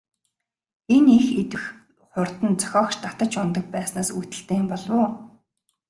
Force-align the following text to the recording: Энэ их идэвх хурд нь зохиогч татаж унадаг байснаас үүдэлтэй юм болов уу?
Энэ 0.95 1.09
их 1.19 1.27
идэвх 1.41 1.63
хурд 2.09 2.37
нь 2.49 2.59
зохиогч 2.61 2.93
татаж 3.03 3.31
унадаг 3.41 3.65
байснаас 3.75 4.09
үүдэлтэй 4.17 4.57
юм 4.61 4.67
болов 4.71 4.93
уу? 4.99 5.07